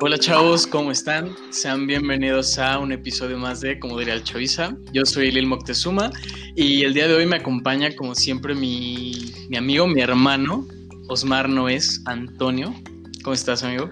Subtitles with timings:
[0.00, 1.34] Hola chavos, ¿cómo están?
[1.50, 4.76] Sean bienvenidos a un episodio más de Como diría el Chavisa.
[4.92, 6.12] Yo soy Lil Moctezuma
[6.54, 10.68] y el día de hoy me acompaña como siempre mi, mi amigo, mi hermano,
[11.08, 12.72] Osmar Noés Antonio.
[13.24, 13.90] ¿Cómo estás amigo?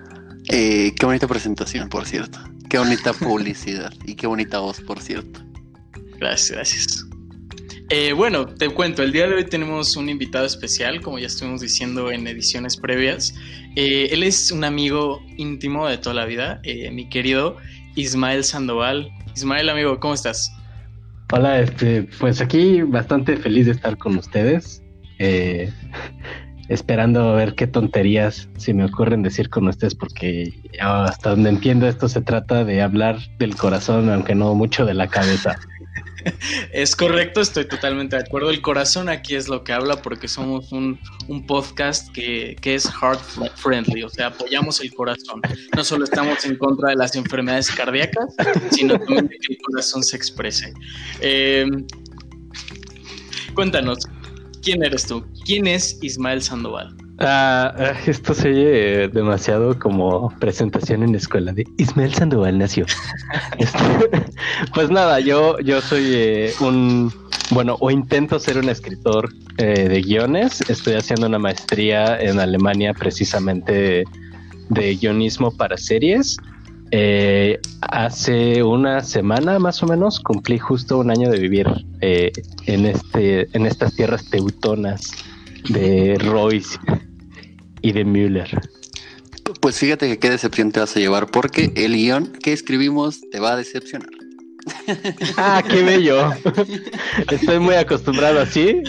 [0.49, 2.39] Eh, qué bonita presentación, por cierto.
[2.71, 5.41] Qué bonita publicidad y qué bonita voz, por cierto.
[6.21, 7.06] Gracias, gracias.
[7.89, 11.61] Eh, bueno, te cuento, el día de hoy tenemos un invitado especial, como ya estuvimos
[11.61, 13.33] diciendo en ediciones previas.
[13.77, 17.57] Eh, él es un amigo íntimo de toda la vida, eh, mi querido
[17.95, 19.09] Ismael Sandoval.
[19.37, 20.53] Ismael, amigo, ¿cómo estás?
[21.33, 24.83] Hola, este, pues aquí bastante feliz de estar con ustedes.
[26.69, 31.87] esperando a ver qué tonterías se me ocurren decir con ustedes, porque hasta donde entiendo
[31.87, 35.57] esto se trata de hablar del corazón, aunque no mucho de la cabeza.
[36.73, 38.51] Es correcto, estoy totalmente de acuerdo.
[38.51, 40.99] El corazón aquí es lo que habla porque somos un,
[41.47, 43.21] podcast que, es heart
[43.57, 45.41] friendly, o sea, apoyamos el corazón.
[45.75, 48.35] No solo estamos en contra de las enfermedades cardíacas,
[48.71, 50.73] sino también que el corazón se exprese.
[51.21, 51.87] Em,
[53.55, 53.99] cuéntanos,
[54.63, 55.25] ¿quién eres tú?
[55.45, 57.06] ¿Quién es Ismael Sandoval?
[57.19, 57.75] Ah,
[58.07, 62.87] esto se oye demasiado como presentación en escuela de Ismael Sandoval nació.
[63.59, 63.79] Este,
[64.75, 67.13] pues nada, yo, yo soy eh, un,
[67.51, 70.63] bueno, o intento ser un escritor eh, de guiones.
[70.69, 74.05] Estoy haciendo una maestría en Alemania precisamente
[74.69, 76.37] de, guionismo para series.
[76.93, 81.67] Eh, hace una semana más o menos cumplí justo un año de vivir
[82.01, 85.13] en, este, en estas tierras teutonas
[85.69, 86.79] de Royce
[87.83, 88.61] y de Müller.
[89.61, 93.41] Pues fíjate que qué decepción te vas a llevar, porque el guion que escribimos te
[93.41, 94.09] va a decepcionar.
[95.37, 96.31] Ah, qué bello.
[97.31, 98.83] Estoy muy acostumbrado así.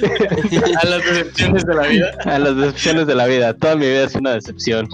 [0.81, 2.11] A las decepciones de la vida.
[2.25, 3.53] A las decepciones de la vida.
[3.53, 4.87] Toda mi vida es una decepción.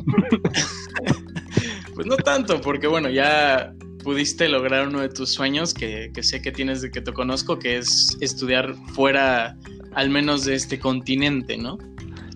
[1.95, 6.41] Pues no tanto, porque bueno, ya pudiste lograr uno de tus sueños que, que sé
[6.41, 9.55] que tienes de que te conozco, que es estudiar fuera
[9.93, 11.77] al menos de este continente, ¿no?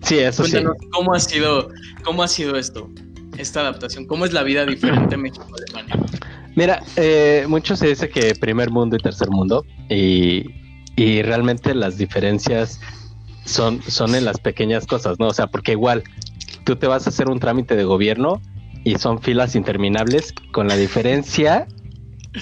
[0.02, 1.70] Sí, eso Cuéntanos, ¿cómo ha sido,
[2.04, 2.88] cómo ha sido esto,
[3.36, 4.06] esta adaptación?
[4.06, 5.96] ¿Cómo es la vida diferente México-Alemania?
[6.56, 10.44] Mira, eh, mucho se dice que primer mundo y tercer mundo, y,
[10.96, 12.80] y realmente las diferencias
[13.44, 15.28] son, son en las pequeñas cosas, ¿no?
[15.28, 16.04] O sea, porque igual
[16.64, 18.40] tú te vas a hacer un trámite de gobierno
[18.84, 21.66] y son filas interminables, con la diferencia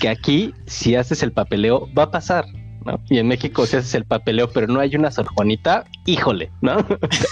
[0.01, 2.47] que aquí, si haces el papeleo, va a pasar.
[3.09, 6.77] Y en México se hace el papeleo, pero no hay una Sor Juanita, híjole, ¿no?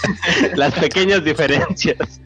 [0.55, 2.21] las pequeñas diferencias.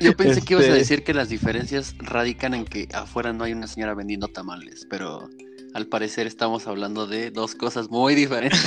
[0.00, 3.44] Yo, pensé que ibas a este decir que las diferencias radican en que afuera no
[3.44, 5.28] hay una señora vendiendo tamales, pero
[5.74, 8.60] al parecer estamos hablando de dos cosas muy diferentes.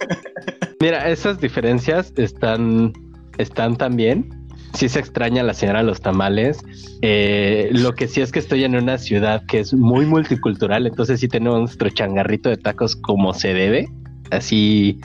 [0.80, 2.92] Mira, esas diferencias están,
[3.38, 4.39] están también
[4.74, 6.58] sí se extraña la señora de los tamales.
[7.02, 11.20] Eh, lo que sí es que estoy en una ciudad que es muy multicultural, entonces
[11.20, 13.88] sí tenemos nuestro changarrito de tacos como se debe,
[14.30, 15.00] así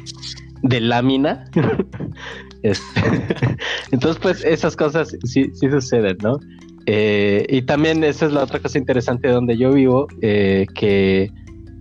[0.61, 1.45] de lámina.
[3.91, 6.39] Entonces, pues esas cosas sí, sí suceden, ¿no?
[6.85, 11.31] Eh, y también esa es la otra cosa interesante donde yo vivo, eh, que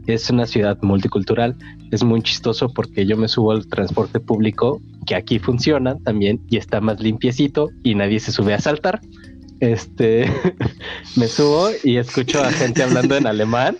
[0.06, 1.56] es una ciudad multicultural.
[1.90, 6.56] Es muy chistoso porque yo me subo al transporte público, que aquí funciona también y
[6.56, 9.00] está más limpiecito y nadie se sube a saltar.
[9.60, 10.30] Este,
[11.16, 13.76] me subo y escucho a gente hablando en alemán,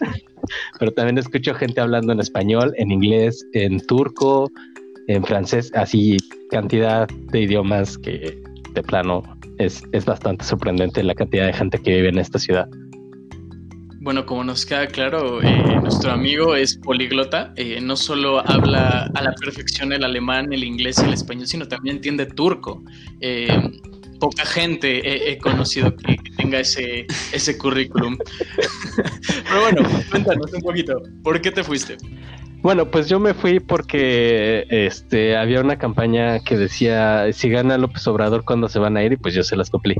[0.78, 4.50] pero también escucho gente hablando en español, en inglés, en turco,
[5.08, 6.16] en francés, así
[6.50, 8.42] cantidad de idiomas que
[8.72, 9.22] de plano
[9.58, 12.68] es, es bastante sorprendente la cantidad de gente que vive en esta ciudad.
[14.04, 17.54] Bueno, como nos queda claro, eh, nuestro amigo es políglota.
[17.56, 21.66] Eh, no solo habla a la perfección el alemán, el inglés y el español, sino
[21.66, 22.84] también entiende turco.
[23.22, 23.48] Eh,
[24.20, 28.18] poca gente he, conocido que, tenga ese, ese currículum.
[29.48, 31.96] Pero bueno, cuéntanos un poquito, ¿por qué te fuiste?
[32.60, 38.06] Bueno, pues yo me fui porque este había una campaña que decía si gana López
[38.06, 39.96] Obrador cuando se van a ir y pues yo se las cumplí.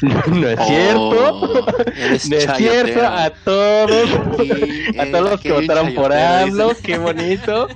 [0.02, 1.00] no es cierto.
[1.00, 1.66] Oh,
[1.96, 2.22] no es
[2.56, 3.06] cierto.
[3.06, 3.90] A todos,
[4.98, 7.68] a todos los que votaron por AMLO, qué bonito.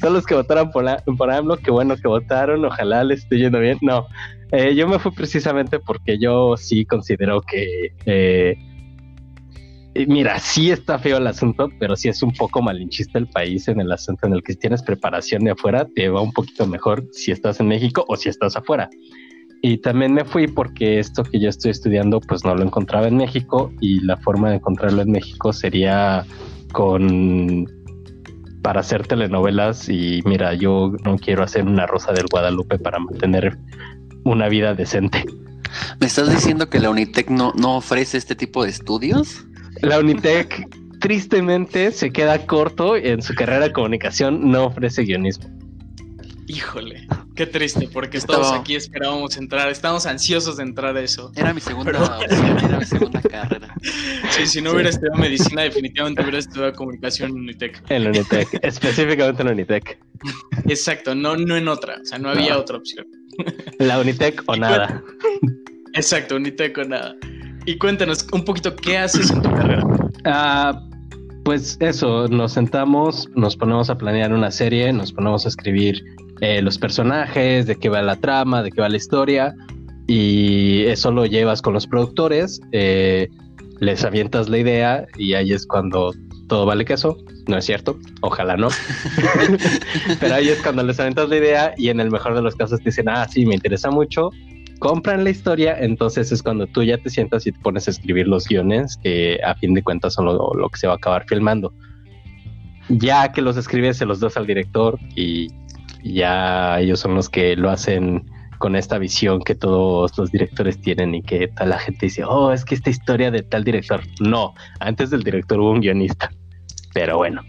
[0.00, 0.84] todos los que votaron por,
[1.16, 2.64] por AMLO, qué bueno que votaron.
[2.64, 3.78] Ojalá les esté yendo bien.
[3.82, 4.06] No,
[4.52, 7.92] eh, yo me fui precisamente porque yo sí considero que.
[8.06, 8.56] Eh,
[10.06, 13.80] mira, sí está feo el asunto, pero sí es un poco malinchista el país en
[13.80, 17.04] el asunto en el que si tienes preparación de afuera, te va un poquito mejor
[17.12, 18.88] si estás en México o si estás afuera.
[19.60, 23.16] Y también me fui porque esto que yo estoy estudiando pues no lo encontraba en
[23.16, 26.24] México y la forma de encontrarlo en México sería
[26.72, 27.66] con
[28.62, 33.56] para hacer telenovelas y mira, yo no quiero hacer una Rosa del Guadalupe para mantener
[34.24, 35.24] una vida decente.
[36.00, 39.44] ¿Me estás diciendo que la Unitec no, no ofrece este tipo de estudios?
[39.80, 40.68] La Unitec
[41.00, 45.57] tristemente se queda corto en su carrera de comunicación, no ofrece guionismo.
[46.48, 47.06] Híjole,
[47.36, 51.30] qué triste, porque todos aquí esperábamos entrar, estábamos ansiosos de entrar a eso.
[51.36, 53.74] Era mi segunda, era mi segunda carrera.
[54.30, 57.82] Sí, si no hubiera estudiado medicina, definitivamente hubiera estudiado comunicación en Unitec.
[57.90, 59.98] En Unitec, específicamente en Unitec.
[60.64, 63.06] Exacto, no, no en otra, o sea, no había otra opción.
[63.78, 65.02] La Unitec o nada.
[65.92, 67.14] Exacto, Unitec o nada.
[67.66, 69.82] Y cuéntanos un poquito qué haces en tu carrera.
[70.24, 70.87] Ah,
[71.48, 76.04] pues eso, nos sentamos, nos ponemos a planear una serie, nos ponemos a escribir
[76.42, 79.54] eh, los personajes, de qué va la trama, de qué va la historia,
[80.06, 83.30] y eso lo llevas con los productores, eh,
[83.80, 86.12] les avientas la idea y ahí es cuando
[86.48, 87.16] todo vale queso,
[87.46, 88.68] no es cierto, ojalá no,
[90.20, 92.78] pero ahí es cuando les avientas la idea y en el mejor de los casos
[92.80, 94.28] te dicen, ah, sí, me interesa mucho,
[94.78, 98.28] compran la historia, entonces es cuando tú ya te sientas y te pones a escribir
[98.28, 101.24] los guiones, que a fin de cuentas son lo, lo que se va a acabar
[101.26, 101.72] filmando.
[102.88, 105.48] Ya que los escribes, se los das al director y
[106.02, 108.24] ya ellos son los que lo hacen
[108.58, 112.52] con esta visión que todos los directores tienen y que tal la gente dice, oh,
[112.52, 114.02] es que esta historia de tal director.
[114.20, 116.30] No, antes del director hubo un guionista.
[116.92, 117.42] Pero bueno,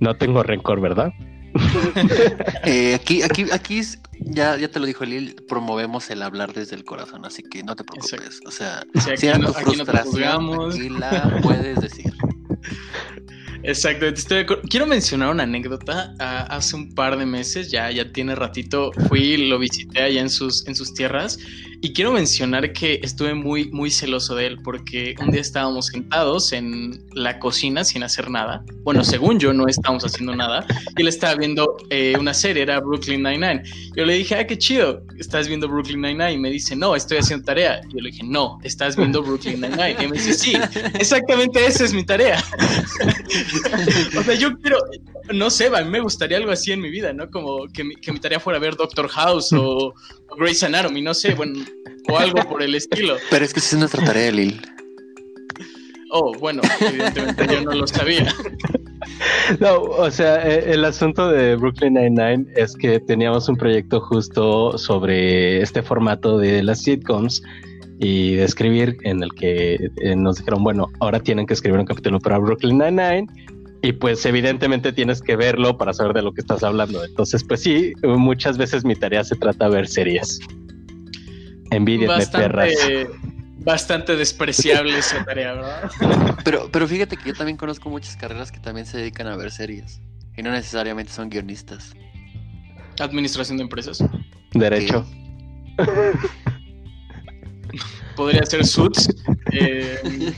[0.00, 1.12] no tengo rencor, ¿verdad?
[2.64, 3.80] Eh, aquí, aquí, aquí
[4.20, 7.76] ya, ya te lo dijo Lil, promovemos el hablar desde el corazón, así que no
[7.76, 8.40] te preocupes.
[8.46, 8.84] O sea,
[9.16, 12.12] si era tu frustración, la puedes decir.
[13.64, 14.06] Exacto,
[14.70, 16.14] quiero mencionar una anécdota.
[16.20, 20.30] Ah, hace un par de meses, ya, ya tiene ratito, fui, lo visité allá en
[20.30, 21.38] sus, en sus tierras
[21.80, 26.52] y quiero mencionar que estuve muy, muy celoso de él porque un día estábamos sentados
[26.52, 28.64] en la cocina sin hacer nada.
[28.82, 30.66] Bueno, según yo, no estábamos haciendo nada.
[30.96, 33.62] Y él estaba viendo eh, una serie, era Brooklyn Nine-Nine.
[33.96, 36.32] Yo le dije, ah, qué chido, estás viendo Brooklyn Nine-Nine.
[36.32, 37.80] Y me dice, no, estoy haciendo tarea.
[37.88, 39.96] Y yo le dije, no, estás viendo Brooklyn Nine-Nine.
[40.02, 40.54] Y me dice, sí,
[40.94, 42.42] exactamente esa es mi tarea.
[44.18, 44.78] o sea, yo quiero,
[45.32, 47.30] no sé, a mí me gustaría algo así en mi vida, ¿no?
[47.30, 49.94] Como que mi, que mi tarea fuera ver Doctor House o,
[50.28, 51.67] o Grey's Anatomy, no sé, bueno
[52.08, 53.16] o algo por el estilo.
[53.30, 54.60] Pero es que si es nuestra tarea, Lil.
[56.10, 58.34] Oh, bueno, evidentemente yo no lo sabía.
[59.60, 64.76] No, o sea, e, el asunto de Brooklyn Nine-Nine es que teníamos un proyecto justo
[64.76, 67.42] sobre este formato de las sitcoms
[67.98, 71.86] y de escribir en el que eh, nos dijeron, bueno, ahora tienen que escribir un
[71.86, 73.26] capítulo para Brooklyn Nine-Nine
[73.82, 77.04] y pues evidentemente tienes que verlo para saber de lo que estás hablando.
[77.04, 80.40] Entonces, pues sí, muchas veces mi tarea se trata de ver series.
[81.70, 82.72] Envidia de perras.
[83.60, 85.90] Bastante despreciable esa tarea, ¿verdad?
[86.44, 89.50] Pero, pero fíjate que yo también conozco muchas carreras que también se dedican a ver
[89.50, 90.00] series.
[90.36, 91.94] Y no necesariamente son guionistas.
[93.00, 94.02] Administración de empresas.
[94.52, 95.04] Derecho.
[98.16, 99.14] Podría ser Suits.
[99.52, 100.32] Eh,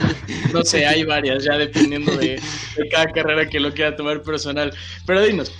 [0.52, 2.40] no sé, hay varias, ya dependiendo de,
[2.76, 4.72] de, cada carrera que lo quiera tomar personal.
[5.06, 5.52] Pero dinos,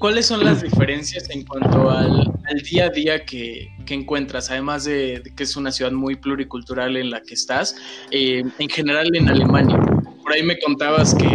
[0.00, 2.32] ¿Cuáles son las diferencias en cuanto al,
[2.68, 4.50] día a día que, encuentras?
[4.50, 7.76] Además de, que es una ciudad muy pluricultural en la que estás,
[8.10, 9.78] eh, en general en Alemania.
[10.20, 11.26] Por ahí me contabas que,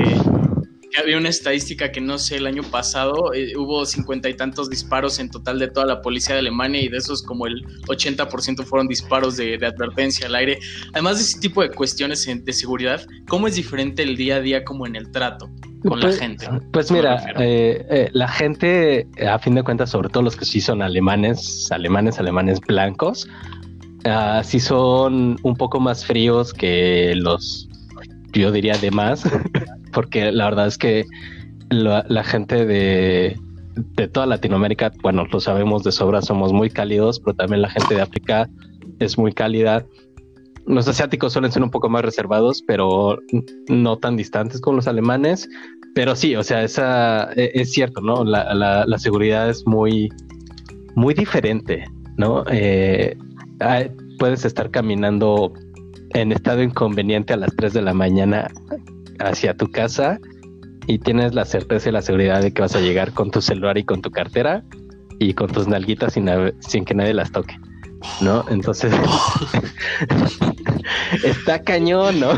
[1.00, 5.20] había una estadística que no sé, el año pasado eh, hubo cincuenta y tantos disparos
[5.20, 8.88] en total de toda la policía de Alemania y de esos como el 80% fueron
[8.88, 10.60] disparos de, de, advertencia al aire.
[10.94, 14.64] Además de ese tipo de cuestiones de seguridad, ¿cómo es diferente el día a día
[14.64, 15.50] como en el trato?
[15.84, 16.48] con pues, la gente.
[16.72, 20.62] Pues mira, eh, eh, la gente, a fin de cuentas, sobre todo los que sí
[20.62, 23.28] son alemanes, alemanes, alemanes blancos,
[24.06, 27.68] uh, sí son un poco más fríos que los,
[28.34, 29.24] yo diría, demás,
[29.94, 31.06] porque la verdad es que
[31.70, 33.38] la, la gente de,
[33.76, 37.96] de toda Latinoamérica, bueno, lo sabemos de sobra, somos muy cálidos, pero también la gente
[37.96, 38.50] de África
[39.00, 39.86] es muy cálida
[40.66, 43.20] los asiáticos suelen ser un poco más reservados, pero
[43.68, 45.50] no tan distantes como los alemanes.
[45.94, 48.24] Pero sí, o sea, esa e, es cierto, ¿no?
[48.24, 50.10] La, seguridad es muy,
[50.96, 51.86] muy diferente,
[52.18, 52.44] ¿no?
[52.50, 53.18] Eh,
[54.20, 55.54] puedes estar caminando
[56.14, 58.50] en estado inconveniente a las 3 de la mañana
[59.20, 60.20] hacia tu casa
[60.88, 63.78] y tienes la certeza y la seguridad de que vas a llegar con tu celular
[63.78, 64.64] y con tu cartera
[65.20, 67.56] y con tus nalguitas sin, que nadie las toque.
[68.22, 68.44] ¿no?
[68.50, 68.94] Entonces,
[71.24, 72.34] está cañón, ¿no?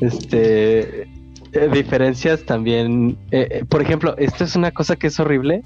[0.00, 1.02] Este,
[1.52, 5.62] eh, diferencias también, eh, eh, por ejemplo, esto es una cosa que es horrible.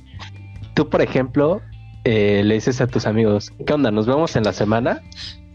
[0.74, 1.62] Tú, por ejemplo,
[2.04, 3.90] le dices a tus amigos, ¿qué onda?
[3.90, 5.00] ¿Nos vemos en la semana?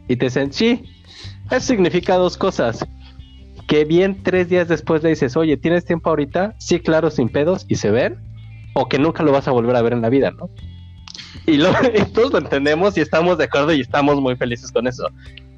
[0.08, 0.84] Y te dicen, sí,
[1.50, 2.86] eso significa dos cosas.
[3.68, 6.56] Que bien tres días después le dices, oye, ¿tienes tiempo ahorita?
[6.60, 8.18] Sí, claro, sin pedos, y se ven.
[8.74, 10.50] O que nunca lo vas a volver a ver en la vida, ¿no?
[11.46, 11.72] Y, lo,
[12.14, 15.08] todos lo entendemos y estamos de acuerdo y estamos muy felices con eso.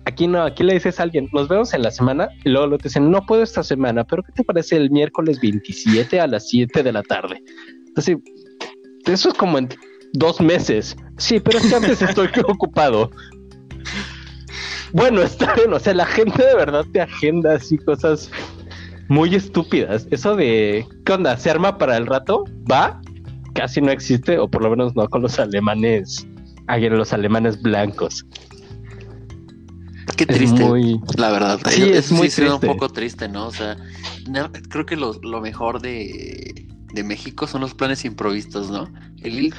[0.06, 2.78] Aquí no, aquí le dices a alguien, nos vemos en la semana, y luego lo
[2.78, 6.50] te dicen, no puedo esta semana, pero ¿qué te parece el miércoles 27 a las
[6.50, 7.42] 7 de la tarde?
[7.88, 8.18] Entonces,
[9.06, 9.70] eso es como en
[10.14, 10.98] dos meses.
[11.18, 13.12] Sí, pero es que antes estoy ocupado.
[14.94, 18.32] Bueno, está bien, o sea, la gente de verdad te agenda así cosas
[19.10, 20.08] muy estúpidas.
[20.12, 21.36] Eso de, ¿qué onda?
[21.38, 22.46] ¿Se arma para el rato?
[22.72, 23.02] ¿Va?
[23.54, 26.26] Casi no existe, o por lo menos no con los alemanes,
[26.68, 28.26] los alemanes blancos.
[30.16, 30.64] Qué triste,
[31.18, 31.60] la verdad.
[31.70, 33.48] Sí, es, muy un poco triste, ¿no?
[33.48, 33.78] O sea,
[34.70, 38.92] creo que lo, lo mejor de, de México son los planes improvistos, ¿no?
[39.22, 39.54] El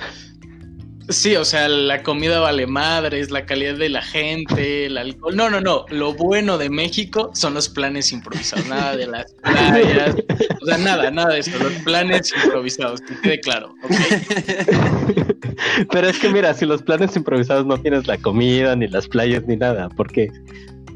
[1.08, 5.36] Sí, o sea, la comida vale madres, la calidad de la gente, el alcohol.
[5.36, 5.84] No, no, no.
[5.90, 10.16] Lo bueno de México son los planes improvisados, nada de las playas.
[10.62, 11.58] O sea, nada, nada de eso.
[11.62, 13.74] Los planes improvisados, que quede claro.
[15.90, 19.42] Pero es que mira, si los planes improvisados no tienes la comida, ni las playas,
[19.46, 20.30] ni nada, ¿por qué?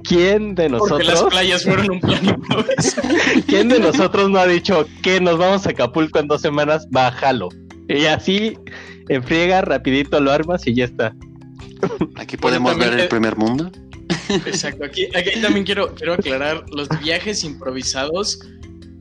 [0.04, 1.00] ¿Quién de nosotros?
[1.00, 3.08] Porque las playas fueron un plan improvisado.
[3.46, 6.86] ¿Quién de nosotros no ha dicho que nos vamos a Acapulco en dos semanas?
[6.90, 7.50] Bájalo.
[7.88, 8.56] Y así
[9.14, 11.14] en friega, rapidito lo armas y ya está.
[12.16, 13.70] Aquí podemos ver el primer mundo.
[14.46, 18.40] Exacto, aquí, aquí también quiero, quiero aclarar, los viajes improvisados,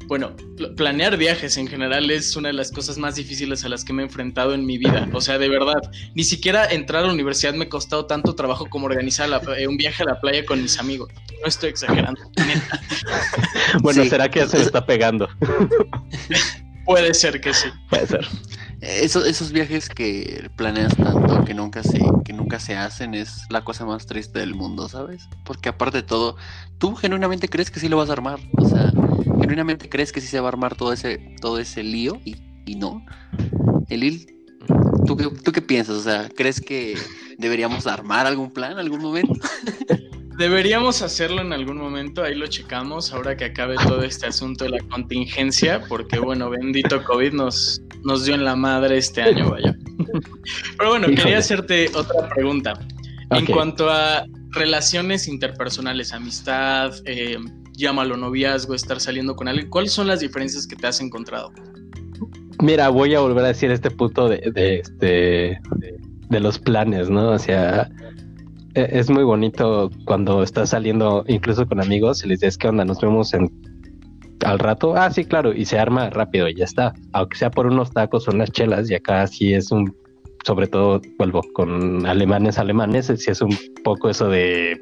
[0.08, 0.34] bueno,
[0.78, 4.02] planear viajes en general es una de las cosas más difíciles a las que me
[4.02, 5.08] he enfrentado en mi vida.
[5.12, 5.82] O sea, de verdad,
[6.16, 9.76] ni siquiera entrar a la universidad me ha costado tanto trabajo como organizar eh, un
[9.76, 11.12] viaje a la playa con mis amigos.
[11.42, 12.22] No estoy exagerando.
[13.82, 15.28] bueno, ¿será que se está pegando?
[16.86, 17.68] Puede ser que sí.
[17.90, 18.28] Puede ser.
[18.82, 23.64] Esos, esos viajes que planeas tanto que nunca se que nunca se hacen es la
[23.64, 25.28] cosa más triste del mundo, ¿sabes?
[25.46, 26.36] Porque aparte de todo,
[26.78, 28.92] tú genuinamente crees que sí lo vas a armar, o sea,
[29.40, 32.76] genuinamente crees que sí se va a armar todo ese todo ese lío y, y
[32.76, 33.04] no.
[33.90, 34.28] Elil,
[35.06, 35.96] ¿tú, ¿tú qué piensas?
[35.96, 36.96] O sea, ¿crees que
[37.38, 39.34] deberíamos armar algún plan en algún momento?
[40.38, 44.70] Deberíamos hacerlo en algún momento, ahí lo checamos, ahora que acabe todo este asunto de
[44.70, 49.76] la contingencia, porque bueno, bendito COVID nos, nos dio en la madre este año, vaya.
[50.78, 52.74] Pero bueno, quería hacerte otra pregunta.
[53.32, 57.40] En cuanto a relaciones interpersonales, amistad, eh,
[57.74, 61.52] llámalo noviazgo, estar saliendo con alguien, ¿cuáles son las diferencias que te has encontrado?
[62.62, 65.60] Mira, voy a volver a decir este punto de, de, este,
[66.30, 67.32] de los planes, ¿no?
[67.32, 67.90] O sea,
[68.78, 72.86] es muy bonito cuando estás saliendo incluso con amigos y les dices, ¿qué onda?
[72.86, 73.52] Nos vemos en
[74.46, 74.96] al rato.
[74.96, 76.94] Ah, sí, claro, y se arma rápido y ya está.
[77.14, 79.96] Aunque sea por unos tacos o unas chelas, y acá sí es un,
[80.46, 84.80] sobre todo, vuelvo, con alemanes, alemanes, sí es un poco eso de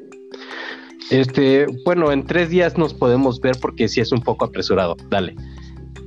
[1.10, 5.36] este, bueno, en tres días nos podemos ver porque sí es un poco apresurado, dale.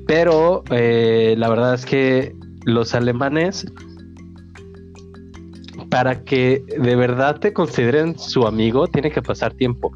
[0.07, 3.65] Pero eh, la verdad es que los alemanes
[5.89, 9.91] para que de verdad te consideren su amigo, tiene que pasar tiempo.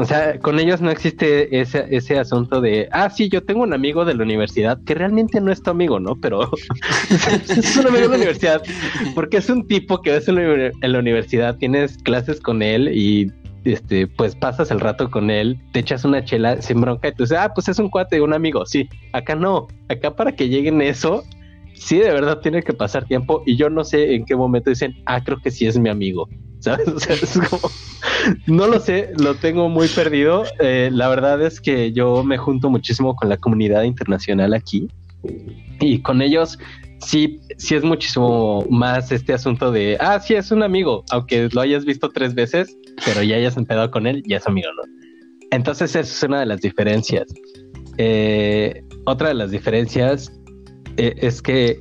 [0.00, 3.74] O sea, con ellos no existe ese, ese asunto de, ah, sí, yo tengo un
[3.74, 6.16] amigo de la universidad que realmente no es tu amigo, ¿no?
[6.16, 6.50] Pero
[7.10, 8.62] es un amigo de la universidad
[9.14, 13.30] porque es un tipo que ves en la, universidad, tienes clases con él y
[13.66, 17.24] este, pues pasas el rato con él, te echas una chela sin bronca y tú
[17.24, 18.64] dices, ah, pues es un cuate, un amigo.
[18.64, 19.68] Sí, acá no.
[19.90, 21.24] Acá para que lleguen eso,
[21.80, 24.94] sí de verdad tiene que pasar tiempo y yo no sé en qué momento dicen,
[25.06, 26.28] ah, creo que sí es mi amigo,
[26.60, 26.86] ¿sabes?
[28.46, 30.44] No lo sé, lo tengo muy perdido.
[30.60, 34.88] Eh, la verdad es que yo me junto muchísimo con la comunidad internacional aquí
[35.80, 36.58] y con ellos
[36.98, 41.62] sí, sí es muchísimo más este asunto de, ah, sí, es un amigo, aunque lo
[41.62, 44.82] hayas visto tres veces, pero ya hayas empezado con él, ya es amigo, ¿no?
[45.50, 47.26] Entonces esa es una de las diferencias.
[47.96, 50.39] Eh, otra de las diferencias
[51.00, 51.80] es que,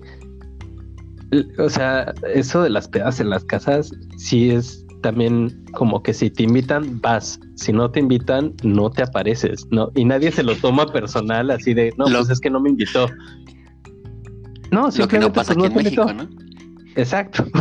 [1.57, 6.29] o sea, eso de las pedas en las casas, sí es también como que si
[6.29, 7.39] te invitan, vas.
[7.55, 9.91] Si no te invitan, no te apareces, ¿no?
[9.95, 13.07] Y nadie se lo toma personal así de, no, pues es que no me invitó.
[14.71, 16.29] No, lo que no pasa pues, aquí en México, ¿no?
[16.95, 17.45] Exacto.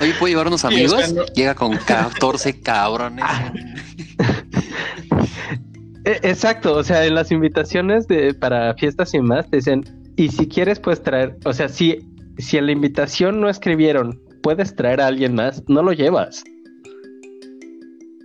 [0.00, 1.14] Oye, ¿puedo llevar unos amigos?
[1.34, 3.24] Llega con 14 cabrones.
[6.10, 9.84] E, exacto, o sea, en las invitaciones de, para fiestas y más te dicen,
[10.16, 11.98] y si quieres puedes traer, o sea, si,
[12.36, 16.42] si en la invitación no escribieron, puedes traer a alguien más, no lo llevas.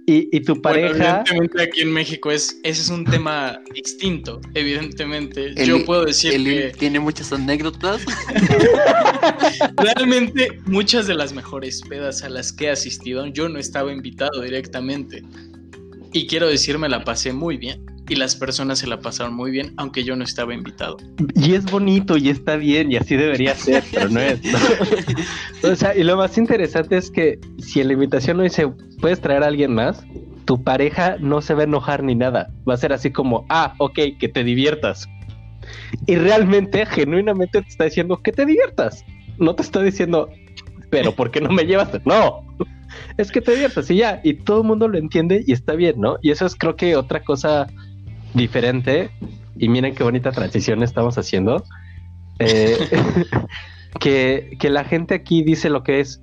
[0.08, 1.24] Y, y tu pareja.
[1.28, 5.54] evidentemente aquí en México es, ese es un tema distinto, evidentemente.
[5.64, 6.74] Yo puedo decir que.
[6.78, 8.04] Tiene muchas anécdotas.
[9.78, 14.42] Realmente, muchas de las mejores pedas a las que he asistido, yo no estaba invitado
[14.42, 15.24] directamente.
[16.16, 17.86] Y quiero decir, me la pasé muy bien.
[18.08, 20.96] y las personas se la pasaron muy bien, aunque yo no estaba invitado.
[21.36, 24.40] Y es bonito y está bien y así debería ser, pero no es.
[25.64, 28.66] o sea, y lo más interesante es que si en la invitación no dice,
[29.02, 30.06] ¿puedes traer a alguien más?
[30.46, 32.50] Tu pareja no se va a enojar ni nada.
[32.70, 35.10] Va a ser así como, ah, ok, que te diviertas.
[36.06, 39.04] Y realmente, genuinamente te está diciendo que te diviertas.
[39.38, 40.30] No te está diciendo,
[40.92, 41.90] pero ¿por qué no me llevas?
[42.06, 42.46] No,
[43.18, 44.22] es que te diviertas y ya.
[44.24, 46.18] Y todo el mundo lo entiende y está bien, ¿no?
[46.22, 47.68] Y eso es creo que otra cosa
[48.34, 49.12] diferente.
[49.58, 51.64] Y miren qué bonita transición estamos haciendo.
[52.40, 52.78] Eh,
[54.00, 56.22] que, que la gente aquí dice lo que es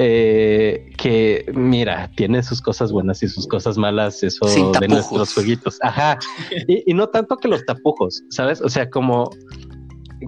[0.00, 4.46] eh, que mira, tiene sus cosas buenas y sus cosas malas, eso
[4.78, 5.78] de nuestros jueguitos.
[5.82, 6.20] Ajá.
[6.68, 8.60] Y, no tanto que los tapujos, ¿sabes?
[8.60, 9.28] O sea, como,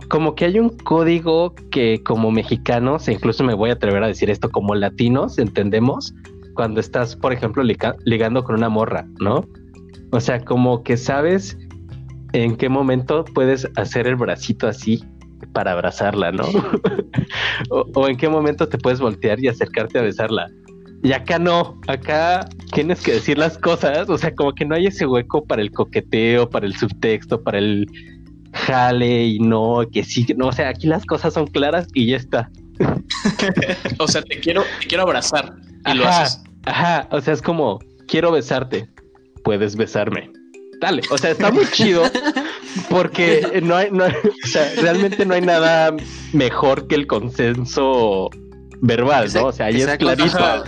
[0.09, 4.07] como que hay un código que como mexicanos, e incluso me voy a atrever a
[4.07, 6.15] decir esto, como latinos, entendemos
[6.55, 7.63] cuando estás, por ejemplo,
[8.05, 9.47] ligando con una morra, ¿no?
[10.13, 11.57] O sea, como que sabes
[12.33, 15.05] en qué momento puedes hacer el bracito así
[15.53, 16.45] para abrazarla, ¿no?
[17.71, 20.49] o, en qué momento te puedes voltear y acercarte a besarla.
[21.03, 24.87] Y acá no, acá tienes que decir las cosas, o sea, como que no hay
[24.87, 27.87] ese hueco para el coqueteo, para el subtexto, para el
[28.53, 32.17] jale y no, que sí, no, o sea, aquí las cosas son claras y ya
[32.17, 32.51] está.
[33.99, 35.55] o sea, te quiero, te quiero abrazar
[35.87, 36.43] y lo haces.
[36.65, 38.89] Ajá, o sea, es como, quiero besarte,
[39.45, 40.31] puedes besarme.
[40.81, 42.05] Dale, o sea, está muy chido
[42.89, 45.95] porque no hay, no o sea, realmente no hay nada
[46.33, 48.31] mejor que el consenso
[48.81, 49.47] verbal, ¿no?
[49.47, 50.65] O sea, ahí es clarito.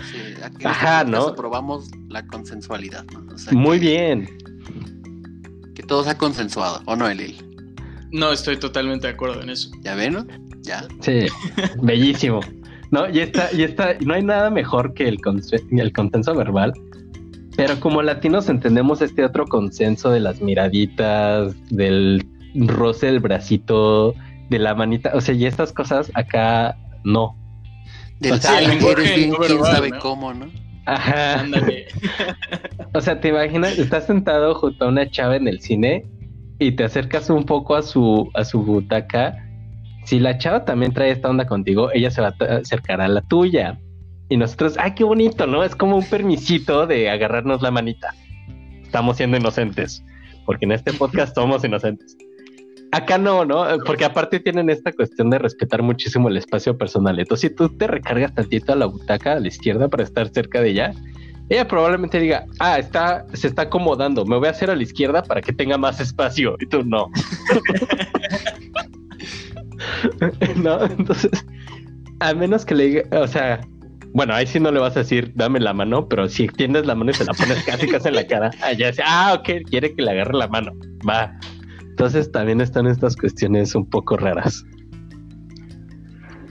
[0.64, 1.34] Ajá, ¿no?
[1.34, 3.22] Probamos la consensualidad, ¿no?
[3.52, 4.28] muy bien.
[5.74, 7.51] Que todo sea consensuado, ¿o no, Elil?
[8.12, 9.70] No, estoy totalmente de acuerdo en eso.
[9.80, 10.12] ¿Ya ven?
[10.12, 10.26] ¿no?
[10.60, 10.86] Ya.
[11.00, 11.26] Sí,
[11.82, 12.40] bellísimo.
[12.90, 15.18] No, y está, y está, no hay nada mejor que el,
[15.70, 16.74] el consenso verbal
[17.56, 24.14] pero como latinos entendemos este otro consenso de las miraditas, del roce del bracito,
[24.48, 27.36] de la manita, o sea, y estas cosas acá no.
[28.20, 28.80] Del o sea, eres
[29.16, 30.50] bien, quién sabe cómo, ¿no?
[30.86, 31.44] Ajá.
[32.94, 36.04] o sea, te imaginas, estás sentado junto a una chava en el cine
[36.62, 39.36] y te acercas un poco a su, a su butaca.
[40.04, 43.20] Si la chava también trae esta onda contigo, ella se va a acercar a la
[43.22, 43.80] tuya.
[44.28, 45.64] Y nosotros, ay, qué bonito, ¿no?
[45.64, 48.14] Es como un permisito de agarrarnos la manita.
[48.82, 50.04] Estamos siendo inocentes,
[50.46, 52.16] porque en este podcast somos inocentes.
[52.92, 53.66] Acá no, ¿no?
[53.84, 57.18] Porque aparte tienen esta cuestión de respetar muchísimo el espacio personal.
[57.18, 60.60] Entonces, si tú te recargas tantito a la butaca a la izquierda para estar cerca
[60.60, 60.92] de ella,
[61.48, 65.22] ella probablemente diga, ah, está, se está acomodando, me voy a hacer a la izquierda
[65.22, 66.56] para que tenga más espacio.
[66.60, 67.10] Y tú no.
[70.56, 71.30] no, entonces,
[72.20, 73.60] a menos que le diga, o sea,
[74.14, 76.94] bueno, ahí sí no le vas a decir, dame la mano, pero si extiendes la
[76.94, 79.94] mano y se la pones casi casi en la cara, allá dice, ah, ok, quiere
[79.94, 80.72] que le agarre la mano,
[81.08, 81.34] va.
[81.80, 84.64] Entonces también están estas cuestiones un poco raras.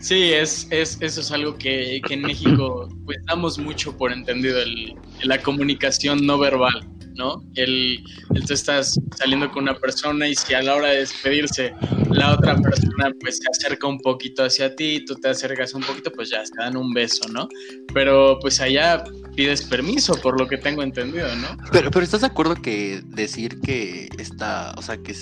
[0.01, 4.59] Sí, es, es, eso es algo que, que en México pues damos mucho por entendido,
[4.59, 6.87] el, la comunicación no verbal.
[7.15, 7.43] ¿no?
[7.55, 11.73] El, el, tú estás saliendo con una persona y si a la hora de despedirse
[12.09, 16.11] la otra persona pues se acerca un poquito hacia ti, tú te acercas un poquito,
[16.11, 17.47] pues ya se dan un beso, ¿no?
[17.93, 19.03] Pero pues allá
[19.35, 21.57] pides permiso, por lo que tengo entendido, ¿no?
[21.71, 25.13] Pero, pero ¿estás de acuerdo que decir que está, o sea, que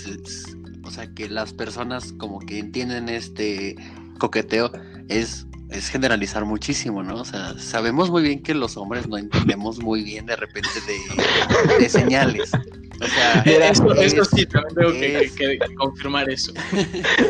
[0.84, 3.76] o sea, que las personas como que entienden este
[4.20, 4.72] coqueteo
[5.08, 7.16] es es generalizar muchísimo, ¿no?
[7.18, 10.70] O sea, sabemos muy bien que los hombres no entendemos muy bien de repente
[11.80, 12.52] de, señales.
[13.02, 16.52] O sea, eso, sí, también tengo que, confirmar eso.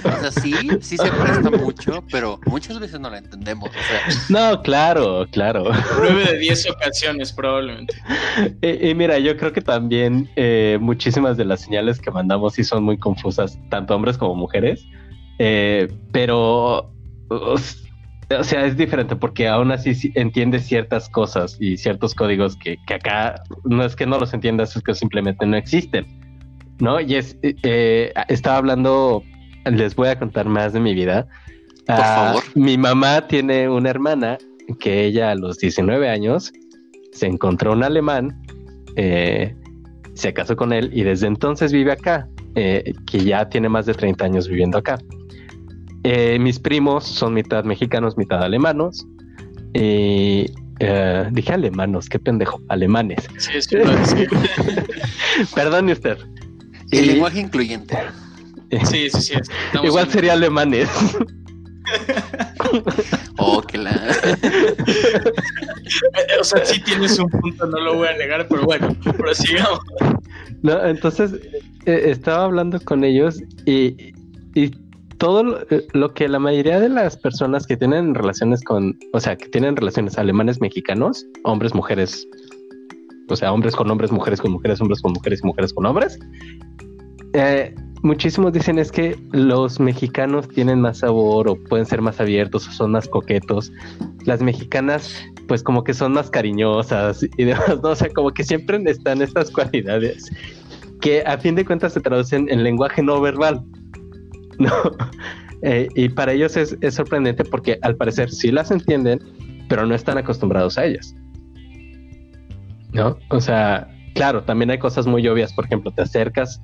[0.04, 3.70] o sea, sí, sí se presta mucho, pero muchas veces no la entendemos.
[3.70, 5.66] O sea, no, claro, claro.
[6.00, 7.94] Nueve de diez ocasiones, probablemente.
[8.62, 12.84] Y, mira, yo creo que también eh, muchísimas de las señales que mandamos sí son
[12.84, 14.88] muy confusas, tanto hombres como mujeres.
[15.40, 16.92] Eh, pero
[18.38, 23.42] o sea, es diferente porque aún así entiendes ciertas cosas y ciertos códigos que, acá
[23.64, 26.06] no es que no los entiendas, es que simplemente no existen,
[26.80, 27.00] ¿no?
[27.00, 29.24] Y es, eh, eh, estaba hablando,
[29.66, 31.28] les voy a contar más de mi vida.
[31.88, 32.44] Por ah, favor.
[32.54, 34.38] Mi mamá tiene una hermana
[34.80, 36.54] que ella a los 19 años
[37.12, 38.40] se encontró un alemán,
[38.96, 39.56] eh,
[40.14, 44.26] se casó con él y desde entonces vive acá, que ya tiene más de 30
[44.26, 45.00] años viviendo acá.
[46.04, 49.06] Eh, mis primos son mitad mexicanos, mitad alemanos.
[49.74, 50.46] Y
[50.80, 53.28] eh, dije alemanos, qué pendejo, alemanes.
[53.38, 53.78] Sí, sí,
[55.56, 56.18] Perdone usted.
[56.92, 57.98] El lenguaje incluyente.
[58.86, 59.34] Sí, sí, sí.
[59.84, 60.90] Igual sería alemanes.
[63.38, 64.16] oh, que la.
[66.40, 69.82] o sea, sí tienes un punto, no lo voy a negar, pero bueno, prosigamos.
[70.62, 71.34] No, entonces
[71.86, 74.14] eh, estaba hablando con ellos y,
[74.54, 74.72] y
[75.20, 79.36] todo eh, lo, que la mayoría de las personas que tienen relaciones con, o sea,
[79.36, 82.28] que tienen relaciones alemanes mexicanos, hombres, mujeres,
[83.30, 86.18] o sea, hombres con hombres, mujeres con mujeres, hombres con mujeres y mujeres con hombres,
[87.34, 92.68] eh, muchísimos dicen es que los mexicanos tienen más sabor o pueden ser más abiertos
[92.68, 93.72] o son más coquetos.
[94.26, 95.14] Las mexicanas,
[95.48, 97.90] pues como que son más cariñosas y demás, ¿no?
[97.90, 100.32] O sea, como que siempre están estas cualidades
[101.02, 103.64] que a fin de cuentas se traducen en lenguaje no verbal.
[104.60, 104.72] ¿no?
[105.62, 109.20] Eh, y para ellos es, sorprendente porque al parecer sí las entienden,
[109.68, 111.16] pero no están acostumbrados a ellas.
[112.92, 113.18] ¿No?
[113.30, 115.54] O sea, claro, también hay cosas muy obvias.
[115.54, 116.62] Por ejemplo, te acercas.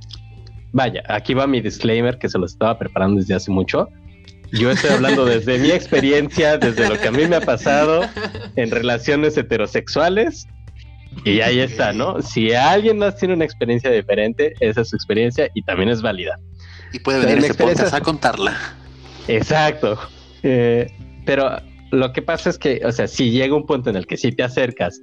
[0.71, 3.87] Vaya, aquí va mi disclaimer que se lo estaba preparando desde hace mucho.
[4.51, 8.01] Yo estoy hablando desde mi experiencia, desde lo que a mí me ha pasado
[8.55, 10.47] en relaciones heterosexuales.
[11.23, 12.21] Y ahí está, ¿no?
[12.21, 16.37] Si alguien más tiene una experiencia diferente, esa es su experiencia y también es válida.
[16.95, 18.57] Y puede venir este podcast a contarla.
[19.27, 19.99] Exacto.
[20.43, 20.87] Eh,
[21.25, 21.57] pero
[21.91, 24.31] lo que pasa es que, o sea, si llega un punto en el que si
[24.31, 25.01] te acercas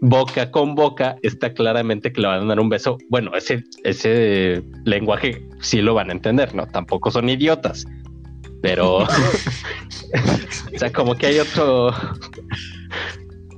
[0.00, 2.98] boca con boca, está claramente que le van a dar un beso.
[3.08, 6.68] Bueno, ese, ese lenguaje sí lo van a entender, ¿no?
[6.68, 7.84] Tampoco son idiotas.
[8.62, 9.08] Pero, o
[10.78, 11.92] sea, como que hay otro...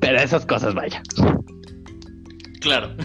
[0.00, 1.02] Pero esas cosas, vaya.
[2.66, 2.96] Claro.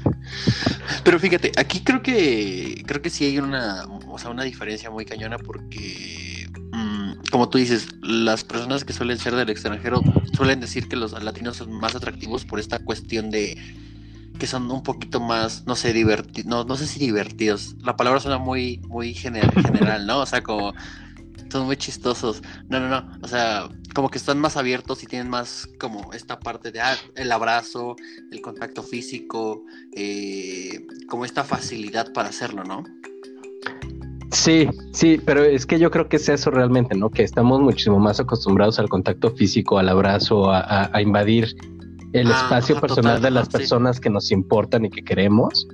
[1.04, 5.06] Pero fíjate, aquí creo que creo que sí hay una, o sea, una diferencia muy
[5.06, 10.02] cañona porque, mm, como tú dices, las personas que suelen ser del extranjero
[10.34, 13.56] suelen decir que los latinos son más atractivos por esta cuestión de
[14.38, 17.76] que son un poquito más, no sé, divertidos, no, no sé si divertidos.
[17.80, 20.18] La palabra suena muy, muy general, ¿no?
[20.18, 20.74] O sea, como
[21.50, 22.42] son muy chistosos.
[22.68, 23.18] No, no, no.
[23.22, 26.96] O sea, como que están más abiertos y tienen más como esta parte de ah,
[27.14, 27.96] el abrazo,
[28.30, 32.84] el contacto físico, eh, como esta facilidad para hacerlo, ¿no?
[34.32, 37.10] Sí, sí, pero es que yo creo que es eso realmente, ¿no?
[37.10, 41.56] Que estamos muchísimo más acostumbrados al contacto físico, al abrazo, a, invadir
[42.12, 45.66] el ah, espacio personal de las personas que nos importan y que queremos.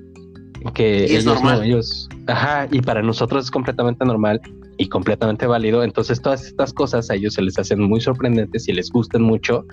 [0.74, 1.64] Que y es normal.
[1.64, 4.40] ellos, ajá, y para nosotros es completamente normal
[4.78, 5.84] y completamente válido.
[5.84, 9.64] Entonces todas estas cosas a ellos se les hacen muy sorprendentes y les gustan mucho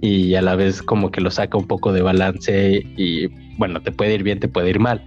[0.00, 3.92] y a la vez como que lo saca un poco de balance y bueno, te
[3.92, 5.04] puede ir bien, te puede ir mal,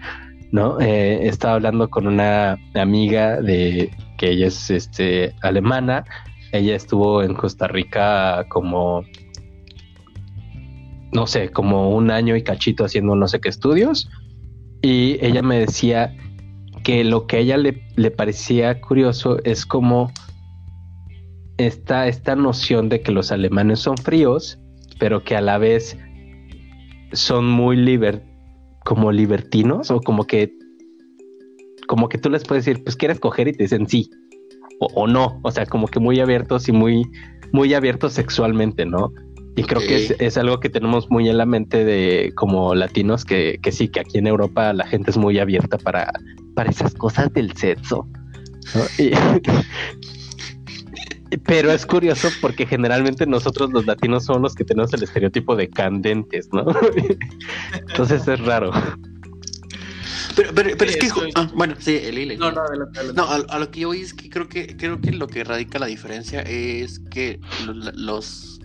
[0.51, 0.79] ¿no?
[0.79, 6.03] Eh, estaba hablando con una amiga de que ella es este, alemana,
[6.51, 9.03] ella estuvo en Costa Rica como,
[11.13, 14.09] no sé, como un año y cachito haciendo no sé qué estudios
[14.81, 16.15] y ella me decía
[16.83, 20.11] que lo que a ella le, parecía curioso es como
[21.57, 24.59] esta, esta noción de que los alemanes son fríos,
[24.99, 25.97] pero que a la vez
[27.13, 28.23] son muy liber,
[28.85, 30.53] como libertinos o como que
[31.87, 34.11] como que tú les puedes decir, pues quieres coger y te dicen sí
[34.79, 37.03] o, no, o sea, como que muy abiertos y muy
[37.51, 39.11] muy abiertos sexualmente, ¿no?
[39.55, 43.25] Y creo que es, es, algo que tenemos muy en la mente de como latinos,
[43.25, 46.11] que, que, sí, que aquí en Europa la gente es muy abierta para,
[46.55, 48.07] para esas cosas del sexo.
[51.45, 55.69] pero es curioso porque generalmente nosotros los latinos somos los que tenemos el estereotipo de
[55.69, 56.65] candentes, ¿no?
[57.89, 58.71] Entonces es raro.
[60.35, 62.63] Pero, pero, pero es que, ah, bueno, sí, el No, no,
[63.13, 65.79] No, a, lo que yo oí es que creo que creo que lo que radica
[65.79, 68.58] la diferencia es que los los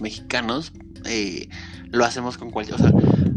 [0.00, 0.72] mexicanos
[1.04, 1.48] eh,
[1.90, 2.92] lo hacemos con cualquier, o sea,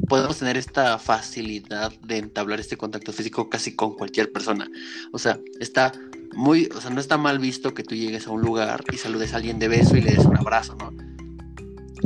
[0.07, 4.69] podemos tener esta facilidad de entablar este contacto físico casi con cualquier persona.
[5.13, 5.91] O sea, está
[6.33, 9.33] muy, o sea, no está mal visto que tú llegues a un lugar y saludes
[9.33, 10.91] a alguien de beso y le des un abrazo, ¿no?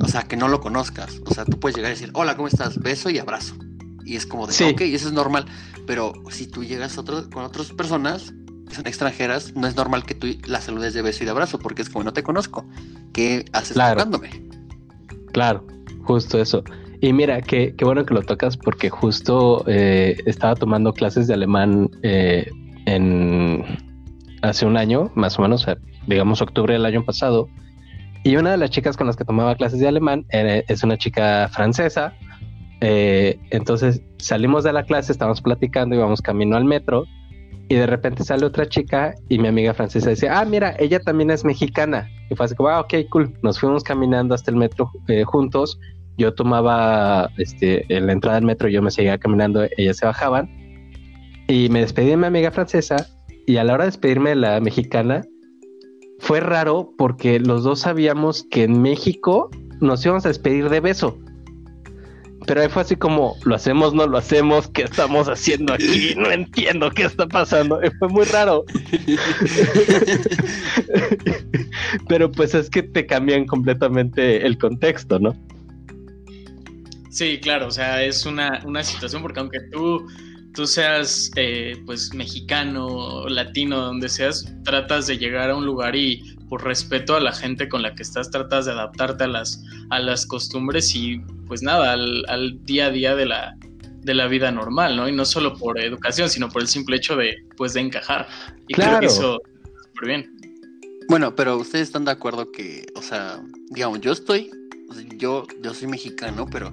[0.04, 1.22] O sea, que no lo conozcas.
[1.26, 2.78] O sea, tú puedes llegar y decir, hola, ¿cómo estás?
[2.80, 3.56] Beso y abrazo.
[4.06, 4.66] Y es como de, sí.
[4.66, 5.46] ok, eso es normal.
[5.86, 8.34] Pero si tú llegas con otras personas,
[8.74, 11.82] son extranjeras, no es normal que tú la saludes de beso y de abrazo, porque
[11.82, 12.66] es como no te conozco.
[13.14, 14.04] ¿Qué haces claro.
[15.32, 15.66] Claro,
[16.04, 16.64] justo eso.
[17.02, 21.34] Y mira, qué, qué bueno que lo tocas porque justo eh, estaba tomando clases de
[21.34, 22.50] alemán eh,
[22.86, 23.66] en
[24.42, 25.66] hace un año, más o menos,
[26.08, 27.50] digamos octubre del año pasado.
[28.24, 30.98] Y una de las chicas con las que tomaba clases de alemán eh, es una
[30.98, 32.14] chica francesa.
[32.80, 37.06] entonces salimos de la clase, estábamos platicando y vamos camino al metro
[37.74, 41.32] y de repente sale otra chica y mi amiga francesa dice, ah, mira, ella también
[41.32, 42.08] es mexicana.
[42.30, 43.34] Y fue así como, ah, ok, cool.
[43.42, 45.80] Nos fuimos caminando hasta el metro eh, juntos.
[46.20, 50.48] Yo tomaba este, en la entrada del metro, yo me seguía caminando, ellas se bajaban.
[51.48, 53.08] Y me despedí de mi amiga francesa.
[53.48, 55.24] Y a la hora de despedirme de la mexicana,
[56.20, 59.50] fue raro porque los dos sabíamos que en México
[59.82, 61.18] nos íbamos a despedir de beso.
[62.46, 66.16] Pero ahí fue así como, lo hacemos, no lo hacemos, ¿qué estamos haciendo aquí?
[66.18, 67.80] No entiendo qué está pasando.
[68.00, 68.66] Fue muy raro.
[72.08, 75.36] pero pues es que te cambian completamente el contexto, ¿no?
[77.10, 80.08] Sí, claro, o sea, es una, una situación porque aunque tú
[80.54, 86.36] tú seas eh, pues mexicano, latino, donde seas, tratas de llegar a un lugar y
[86.50, 90.00] por respeto a la gente con la que estás, tratas de adaptarte a las, a
[90.00, 93.58] las costumbres y pues nada, al, día a día de la,
[94.02, 95.10] de la vida normal, ¿no?
[95.10, 98.28] Y no solo por educación, sino por el simple hecho de pues de encajar.
[98.68, 98.98] Y claro.
[98.98, 99.42] creo que eso
[99.88, 100.38] súper bien.
[101.10, 104.52] Bueno, pero ustedes están de acuerdo que, o sea, digamos, yo estoy,
[105.18, 106.72] yo, yo soy mexicano, pero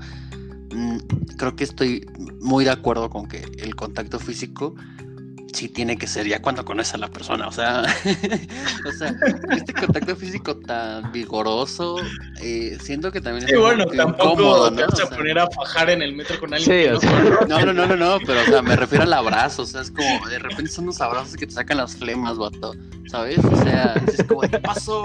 [1.37, 2.07] creo que estoy
[2.41, 4.75] muy de acuerdo con que el contacto físico
[5.53, 7.49] sí tiene que ser ya cuando conoces a la persona.
[7.49, 7.83] O sea,
[8.87, 9.15] o sea
[9.57, 11.97] este contacto físico tan vigoroso,
[12.41, 16.15] eh, siento que también es bueno, tampoco te vas a poner a fajar en el
[16.15, 16.95] metro con alguien.
[17.49, 19.63] no, no, no, no, no, pero o sea, me refiero al abrazo.
[19.63, 22.75] O sea, es como de repente son unos abrazos que te sacan las flemas, vato.
[23.09, 23.39] ¿Sabes?
[23.39, 25.03] O sea, es como de paso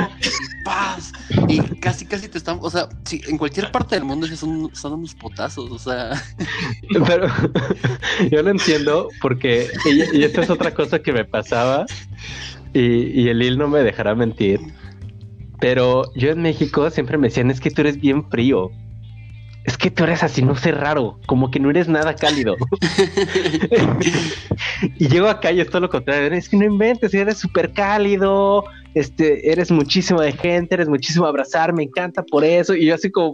[0.64, 1.12] paz.
[1.48, 2.60] Y casi, casi te están.
[2.62, 6.12] O sea, sí, en cualquier parte del mundo son, son unos potazos, o sea.
[7.08, 7.28] Pero
[8.32, 9.70] yo lo entiendo porque.
[9.86, 11.86] Y, esta es otra cosa que me pasaba.
[12.74, 14.60] Y, y el Il no me dejará mentir.
[15.60, 18.72] Pero yo en México siempre me decían: es que tú eres bien frío
[19.66, 22.56] es que tú eres así, no sé, raro, como que no eres nada cálido.
[25.00, 28.64] y llego acá y es todo lo contrario, es que no inventes, eres súper cálido,
[28.94, 33.10] este, eres muchísimo de gente, eres muchísimo abrazar, me encanta por eso, y yo así
[33.10, 33.32] como,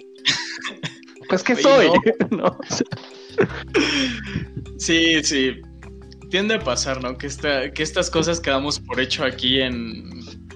[1.27, 1.87] pues ¿qué soy?
[4.77, 5.61] sí, sí,
[6.31, 7.17] tiende a pasar, ¿no?
[7.17, 10.09] Que, esta, que estas cosas que damos por hecho aquí en,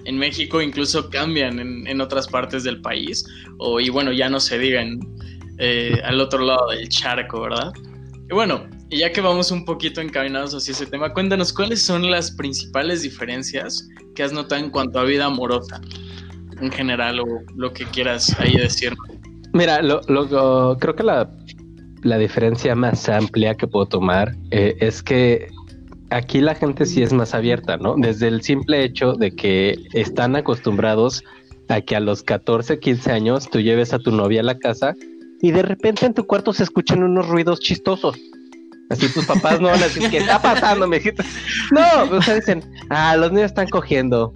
[0.04, 3.24] en México incluso cambian en, en, otras partes del país,
[3.58, 4.98] o y bueno, ya no se digan
[5.58, 7.72] eh, al otro lado del charco, ¿verdad?
[8.28, 12.30] Y bueno, ya que vamos un poquito encaminados hacia ese tema, cuéntanos cuáles son las
[12.32, 15.80] principales diferencias que has notado en cuanto a vida amorosa
[16.60, 18.94] en general o lo que quieras ahí decir.
[19.52, 20.00] Mira, lo,
[20.78, 21.28] creo que la,
[22.18, 25.48] diferencia más amplia que puedo tomar eh, es que
[26.10, 27.94] aquí la gente sí es más abierta, ¿no?
[27.96, 31.24] Desde el simple hecho de que están acostumbrados
[31.68, 34.94] a que a los 14, 15 años tú lleves a tu novia a la casa
[35.42, 38.16] y de repente en tu cuarto se escuchan unos ruidos chistosos.
[38.88, 41.24] Así tus papás no van a decir, ¿qué está pasando, mijita?
[41.72, 44.32] No, o dicen, ah, los niños están cogiendo.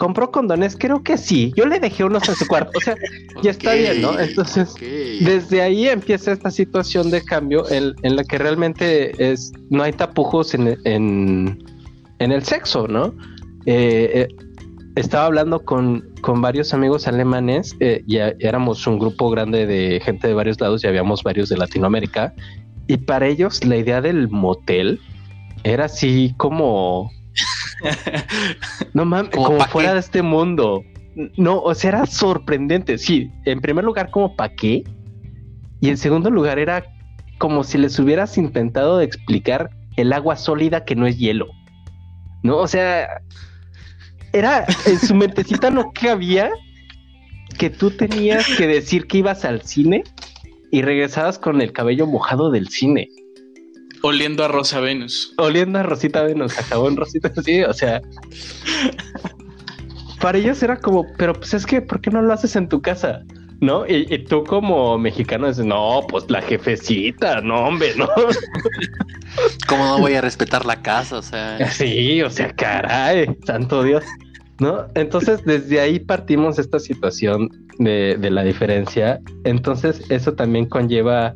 [0.00, 0.76] ¿Compró condones?
[0.78, 1.52] Creo que sí.
[1.54, 2.72] Yo le dejé unos en su cuarto.
[2.78, 2.94] O sea,
[3.42, 4.18] ya está bien, ¿no?
[4.18, 9.92] Entonces, desde ahí empieza esta situación de cambio en, la que realmente es no hay
[9.92, 11.62] tapujos en, en,
[12.18, 13.14] en el sexo, ¿no?
[13.66, 14.28] Eh, eh,
[14.96, 20.34] estaba hablando con, varios amigos alemanes, eh, y éramos un grupo grande de gente de
[20.34, 22.34] varios lados y habíamos varios de Latinoamérica,
[22.86, 24.98] y para ellos la idea del motel
[25.62, 27.10] era así como...
[28.94, 30.82] no mames, como, fuera de este mundo.
[31.36, 32.98] No, o sea, era sorprendente.
[32.98, 34.84] Sí, en primer lugar, como para qué.
[35.80, 36.84] Y en segundo lugar, era
[37.38, 41.46] como si les hubieras intentado explicar el agua sólida que no es hielo.
[42.42, 43.22] No, o sea,
[44.32, 46.50] era en su mentecita no cabía
[47.58, 50.04] que tú tenías que decir que ibas al cine
[50.70, 53.08] y regresabas con el cabello mojado del cine.
[54.02, 55.34] Oliendo a Rosa Venus.
[55.36, 58.00] Oliendo a Rosita Venus, a jabón Rosita, sí, o sea.
[60.20, 62.80] para ellos era como, pero pues es que, ¿por qué no lo haces en tu
[62.80, 63.22] casa?
[63.60, 63.86] ¿No?
[63.86, 68.08] Y, y tú como mexicano dices, no, pues la jefecita, no, hombre, no.
[69.68, 71.18] ¿Cómo no voy a respetar la casa?
[71.18, 71.58] O sea.
[71.70, 74.04] Sí, o sea, caray, santo Dios.
[74.58, 74.86] ¿No?
[74.94, 79.18] Entonces, desde ahí partimos esta situación de, la diferencia.
[79.44, 81.34] Entonces, eso también conlleva.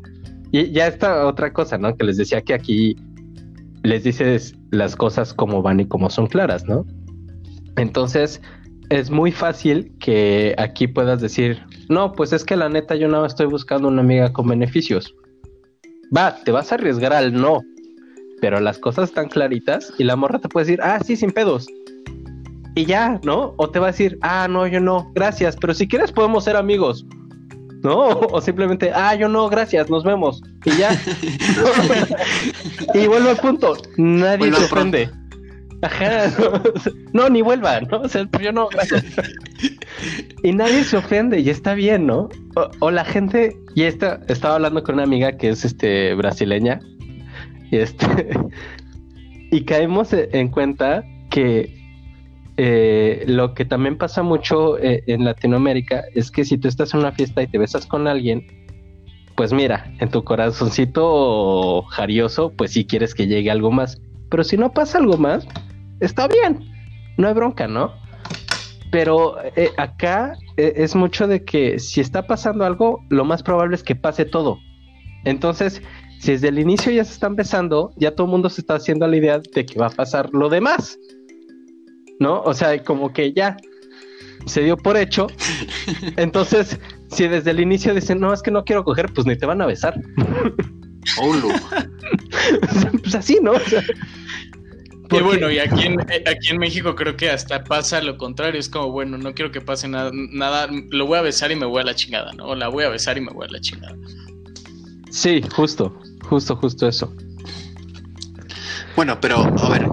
[0.55, 1.97] Y ya está otra cosa, ¿no?
[1.97, 2.97] Que les decía que aquí
[3.83, 6.87] les dices las cosas como van y como son claras, ¿no?
[7.77, 8.40] Entonces,
[8.88, 13.27] es muy fácil que aquí puedas decir, no, pues es que la neta yo no
[13.27, 15.12] estoy buscando una amiga con beneficios.
[16.17, 17.61] Va, te vas a arriesgar al no,
[18.40, 21.67] pero las cosas están claritas y la morra te puede decir, ah, sí, sin pedos.
[22.77, 23.55] Y ya, ¿no?
[23.57, 26.55] O te va a decir, ah, no, yo no, gracias, pero si quieres podemos ser
[26.55, 27.05] amigos.
[27.85, 28.09] ¿No?
[28.33, 30.42] O simplemente, ah, yo no, gracias, nos vemos.
[30.64, 30.90] Y ya.
[32.94, 33.77] y vuelvo al punto.
[33.97, 35.11] Nadie se ofende.
[35.83, 36.33] Ajá.
[37.12, 38.01] No, ni vuelva, ¿no?
[38.01, 39.05] O sea, yo no, gracias.
[40.42, 42.29] y nadie se ofende y está bien, ¿no?
[42.81, 46.81] O, la gente, y esta, estaba hablando con una amiga que es este brasileña
[47.70, 48.37] y, este,
[49.53, 51.84] y caemos en cuenta que
[52.57, 57.01] eh, lo que también pasa mucho eh, en Latinoamérica es que si tú estás en
[57.01, 58.47] una fiesta y te besas con alguien,
[59.37, 64.01] pues mira, en tu corazoncito jarioso, pues si quieres que llegue algo más.
[64.31, 65.47] Pero si no pasa algo más,
[66.01, 66.61] está bien,
[67.17, 67.93] no hay bronca, ¿no?
[68.90, 73.75] Pero eh, acá eh, es mucho de que si está pasando algo, lo más probable
[73.75, 74.59] es que pase todo.
[75.25, 75.83] Entonces,
[76.21, 79.07] si desde el inicio ya se está empezando, ya todo el mundo se está haciendo
[79.09, 80.97] la idea de que va a pasar lo demás.
[82.20, 82.40] ¿No?
[82.42, 83.57] O sea, como que ya
[84.46, 85.27] se dio por hecho.
[86.16, 89.46] Entonces, si desde el inicio dicen, no, es que no quiero coger, pues ni te
[89.46, 90.00] van a besar.
[93.03, 93.53] pues así, ¿no?
[95.11, 98.59] Y bueno, y aquí en, eh, aquí en México creo que hasta pasa lo contrario.
[98.59, 101.66] Es como, bueno, no quiero que pase nada, nada, lo voy a besar y me
[101.66, 102.46] voy a la chingada, ¿no?
[102.46, 103.96] O la voy a besar y me voy a la chingada.
[105.11, 105.96] Sí, justo,
[106.29, 107.14] justo, justo eso.
[108.96, 109.87] Bueno, pero a ver,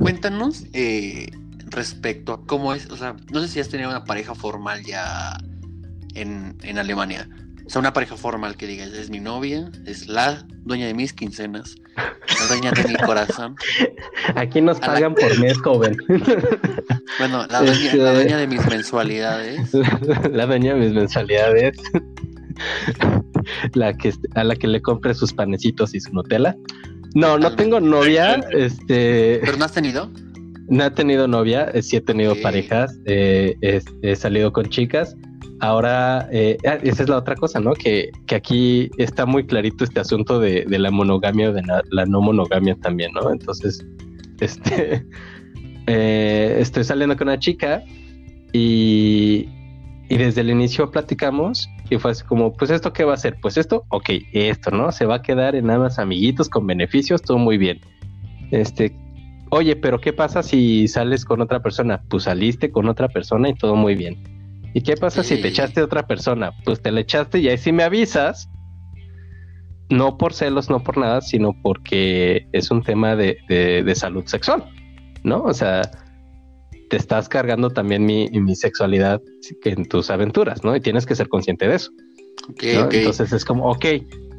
[0.00, 1.30] cuéntanos eh,
[1.70, 5.38] respecto a cómo es, o sea, no sé si has tenido una pareja formal ya
[6.14, 7.28] en, en Alemania.
[7.70, 11.12] O sea, una pareja formal que digas, es mi novia, es la dueña de mis
[11.12, 13.54] quincenas, la dueña de mi corazón.
[14.34, 15.96] Aquí nos pagan por mes, joven.
[17.18, 19.74] Bueno, la dueña, este, la dueña de mis mensualidades.
[20.32, 21.76] La dueña de mis mensualidades.
[23.74, 26.56] La que, a la que le compre sus panecitos y su Nutella.
[27.14, 28.36] No, no tengo novia.
[28.52, 29.40] Este.
[29.42, 30.10] ¿Pero no has tenido?
[30.70, 35.16] No he tenido novia, eh, sí he tenido parejas, eh, he, salido con chicas.
[35.58, 37.74] Ahora, eh, ah, esa es la otra cosa, ¿no?
[37.74, 42.06] Que, que aquí está muy clarito este asunto de, de la monogamia o de la,
[42.06, 43.32] no monogamia también, ¿no?
[43.32, 43.84] Entonces,
[44.40, 45.04] este,
[45.86, 47.82] estoy saliendo con una chica
[48.52, 49.48] y,
[50.08, 53.38] y desde el inicio platicamos y fue así como, pues esto qué va a ser,
[53.42, 54.92] pues esto, ok, esto, ¿no?
[54.92, 57.80] Se va a quedar en nada más amiguitos con beneficios, todo muy bien.
[58.52, 58.94] Este,
[59.50, 62.02] Oye, pero ¿qué pasa si sales con otra persona?
[62.08, 64.22] Pues saliste con otra persona y todo muy bien.
[64.74, 66.52] ¿Y qué pasa si te echaste a otra persona?
[66.64, 68.48] Pues te la echaste y ahí sí me avisas.
[69.88, 74.64] No por celos, no por nada, sino porque es un tema de, de, salud sexual,
[75.24, 75.42] ¿no?
[75.42, 75.82] O sea,
[76.88, 79.20] te estás cargando también mi, mi, sexualidad
[79.64, 80.76] en tus aventuras, ¿no?
[80.76, 81.90] Y tienes que ser consciente de eso.
[82.62, 83.84] Entonces es como, ok,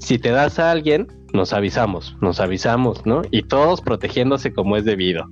[0.01, 3.21] si te das a alguien, nos avisamos, nos avisamos, ¿no?
[3.31, 5.29] Y todos protegiéndose como es debido.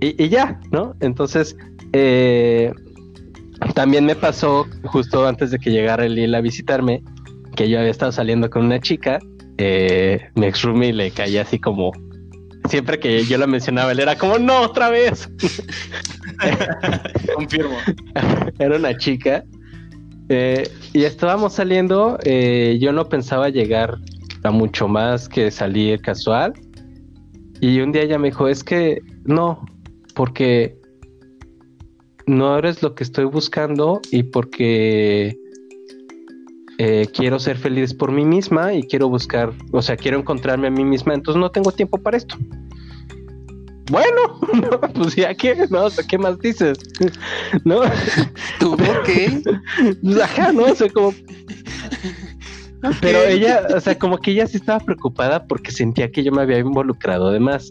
[0.00, 0.94] Y, ya, ¿no?
[1.00, 1.56] Entonces,
[1.92, 2.72] eh,
[3.74, 7.02] también me pasó justo antes de que llegara el a visitarme,
[7.56, 9.18] que yo había estado saliendo con una chica,
[9.58, 11.92] eh, mi ex roomie le caía así como,
[12.70, 15.28] siempre que yo la mencionaba, él era como, no, otra vez.
[17.34, 17.76] Confirmo.
[18.58, 19.44] Era una chica.
[20.30, 23.98] Eh, y estábamos saliendo, yo no pensaba llegar
[24.42, 26.54] a mucho más que salir casual.
[27.60, 29.66] Y un día ella me dijo, es que no,
[30.14, 30.80] porque
[32.26, 35.36] no eres lo que estoy buscando y porque
[36.78, 40.70] eh, quiero ser feliz por mí misma y quiero buscar, o sea, quiero encontrarme a
[40.70, 42.36] mí misma, entonces no tengo tiempo para esto.
[43.90, 44.40] Bueno,
[44.94, 46.78] pues ya qué, no, ¿qué más dices?
[47.64, 47.82] ¿No?
[48.58, 49.42] ¿Tú qué?
[50.22, 50.64] Ajá, ¿no?
[50.64, 51.12] O sea, como
[53.00, 56.42] pero ella, o sea, como que ella sí estaba preocupada porque sentía que yo me
[56.42, 57.70] había involucrado además.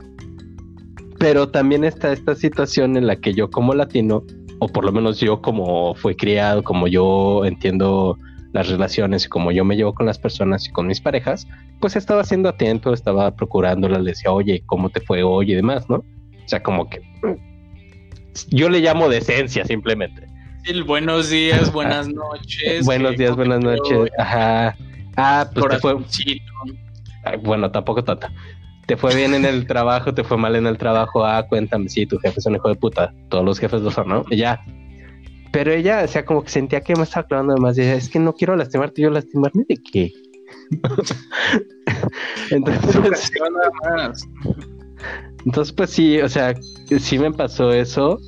[1.18, 4.24] Pero también está esta situación en la que yo como latino,
[4.60, 8.18] o por lo menos yo como fui criado, como yo entiendo
[8.52, 11.48] las relaciones y como yo me llevo con las personas y con mis parejas,
[11.80, 15.90] pues estaba siendo atento, estaba procurándola, le decía, oye, ¿cómo te fue hoy y demás,
[15.90, 15.98] no?
[15.98, 17.02] O sea, como que
[18.50, 20.28] yo le llamo decencia simplemente.
[20.86, 22.86] buenos días, buenas noches.
[22.86, 24.12] buenos días, buenas noches.
[24.18, 24.76] Ajá.
[25.16, 25.96] Ah, pues te fue.
[27.44, 28.28] bueno, tampoco tanto.
[28.88, 31.24] Te fue bien en el trabajo, te fue mal en el trabajo.
[31.24, 33.14] Ah, cuéntame, sí, tu jefe es un hijo de puta.
[33.30, 34.26] Todos los jefes lo son, ¿no?
[34.32, 34.60] Y ya.
[35.52, 37.78] Pero ella, o sea, como que sentía que me estaba clavando más.
[37.78, 40.14] Y es que no quiero lastimarte, yo lastimarme de qué.
[42.52, 43.32] entonces,
[45.46, 46.54] entonces, pues sí, o sea,
[47.00, 48.20] sí me pasó eso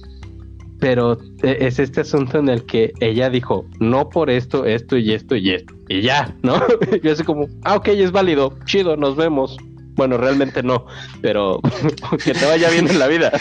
[0.81, 5.13] pero e, es este asunto en el que ella dijo, no por esto, esto y
[5.13, 6.55] esto y esto, y ya, ¿no?
[7.03, 9.55] Yo así como, ah, ok, es válido, chido, nos vemos.
[10.01, 10.87] Bueno, realmente no,
[11.21, 11.61] pero
[12.25, 13.31] que te vaya bien en la vida.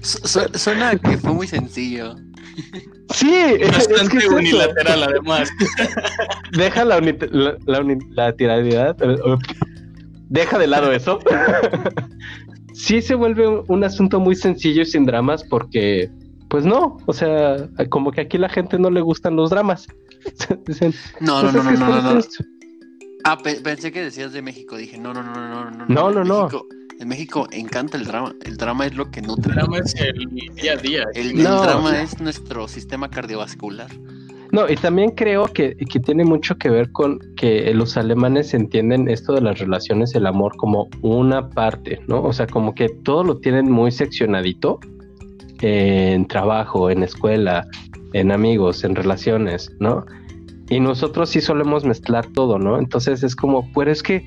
[0.00, 2.14] suena que fue muy sencillo.
[3.12, 3.30] Sí,
[3.70, 5.50] bastante es unilateral además.
[6.52, 8.96] Deja la, unilateralidad,
[10.30, 11.18] deja de lado eso.
[12.72, 16.10] sí se vuelve un asunto muy sencillo y sin dramas porque
[16.48, 19.86] pues no, o sea, como que aquí la gente no le gustan los dramas.
[21.20, 22.20] no, no, no, no, no, no,
[23.28, 24.76] Ah, pensé que decías de México.
[24.76, 25.86] Dije, no, no, no, no, no.
[25.88, 26.48] No, no, no.
[27.00, 28.32] En México encanta el drama.
[28.44, 29.50] El drama es lo que nutre.
[29.50, 31.04] El drama es el día a día.
[31.12, 33.90] El, drama es nuestro sistema cardiovascular.
[34.52, 39.08] No, y también creo que, que, tiene mucho que ver con que los alemanes entienden
[39.08, 42.22] esto de las relaciones, el amor, como una parte, ¿no?
[42.22, 44.78] O sea, como que todo lo tienen muy seccionadito
[45.60, 47.66] en trabajo, en escuela,
[48.12, 50.06] en amigos, en relaciones, ¿no?
[50.68, 52.78] Y nosotros sí solemos mezclar todo, ¿no?
[52.78, 54.26] Entonces es como, pero es que,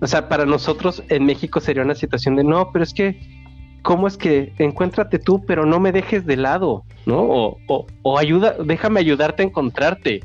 [0.00, 3.20] o sea, para nosotros en México sería una situación de, no, pero es que,
[3.82, 7.20] ¿cómo es que encuéntrate tú, pero no me dejes de lado, ¿no?
[7.20, 10.20] O, o, o ayuda, déjame ayudarte a encontrarte.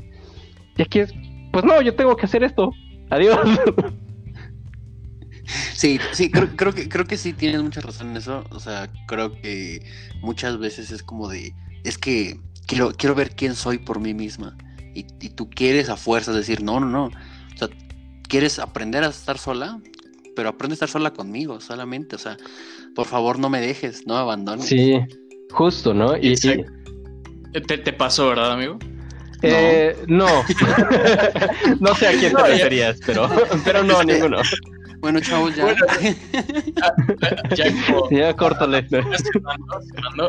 [0.76, 1.12] Y aquí es,
[1.52, 2.70] pues no, yo tengo que hacer esto.
[3.10, 3.38] Adiós.
[5.74, 8.44] Sí, sí, creo, creo, que creo que sí tienes mucha razón en eso.
[8.50, 9.80] O sea, creo que
[10.20, 11.54] muchas veces es como de,
[11.84, 14.56] es que quiero, quiero ver quién soy por mí misma.
[14.96, 17.04] Y, tú quieres a fuerza decir, no, no, no.
[17.06, 17.68] O sea,
[18.28, 19.78] quieres aprender a estar sola,
[20.34, 22.16] pero aprende a estar sola conmigo solamente.
[22.16, 22.36] O sea,
[22.94, 24.66] por favor no me dejes, no me abandones.
[24.66, 24.98] Sí,
[25.50, 26.16] justo, ¿no?
[26.16, 28.78] Y, ¿Te, pasó, ¿verdad, amigo?
[29.42, 30.26] Eh, no.
[31.80, 31.94] no.
[31.94, 33.28] sé a quién te refieres, pero,
[33.64, 34.38] pero no, ninguno.
[35.06, 35.72] Bueno, chavos, ya.
[37.54, 37.66] Ya,
[38.10, 38.84] ya córtale.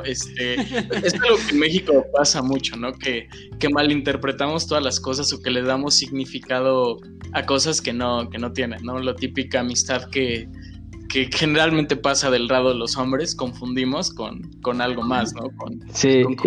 [0.06, 2.94] este, es algo que en México pasa mucho, ¿no?
[2.94, 7.00] Que, que malinterpretamos todas las cosas o que le damos significado
[7.34, 9.00] a cosas que no, que no tienen, ¿no?
[9.00, 10.48] La típica amistad que,
[11.10, 15.50] que generalmente pasa del lado de los hombres, confundimos con, con algo más, ¿no?
[15.58, 16.22] Con, sí.
[16.22, 16.38] con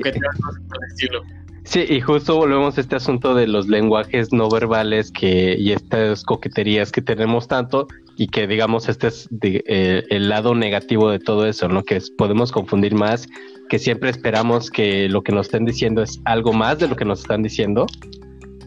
[0.88, 1.24] estilo.
[1.70, 6.24] Sí, y justo volvemos a este asunto de los lenguajes no verbales que, y estas
[6.24, 11.46] coqueterías que tenemos tanto y que digamos este es eh, el lado negativo de todo
[11.46, 11.84] eso, ¿no?
[11.84, 13.28] Que podemos confundir más,
[13.68, 17.04] que siempre esperamos que lo que nos estén diciendo es algo más de lo que
[17.04, 17.86] nos están diciendo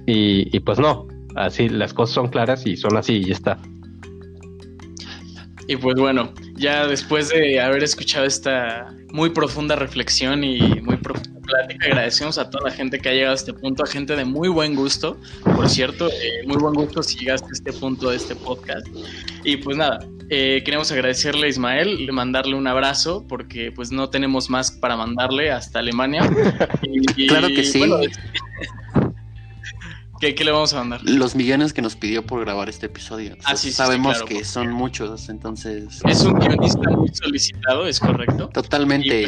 [0.06, 3.60] y, y pues no, así las cosas son claras y son así y ya está.
[5.68, 11.40] Y pues bueno, ya después de haber escuchado esta muy profunda reflexión y muy profunda
[11.40, 14.26] plática, agradecemos a toda la gente que ha llegado a este punto, a gente de
[14.26, 15.18] muy buen gusto,
[15.56, 18.88] por cierto, eh, muy buen gusto si llegaste a este punto de este podcast.
[19.44, 20.00] Y pues nada,
[20.30, 25.52] eh, queremos agradecerle a Ismael, mandarle un abrazo, porque pues no tenemos más para mandarle
[25.52, 26.28] hasta Alemania.
[27.28, 27.84] claro que sí.
[30.20, 31.02] ¿Qué, le vamos a mandar?
[31.04, 33.36] Los millones que nos pidió por grabar este episodio.
[33.44, 36.02] Ah, sabemos que son muchos, entonces.
[36.08, 38.50] Es un guionista muy solicitado, es correcto.
[38.50, 39.24] Totalmente.
[39.24, 39.26] Y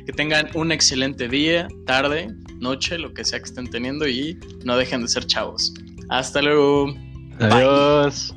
[0.05, 4.77] que tengan un excelente día, tarde, noche, lo que sea que estén teniendo y no
[4.77, 5.73] dejen de ser chavos.
[6.09, 6.93] Hasta luego.
[7.39, 8.35] Adiós.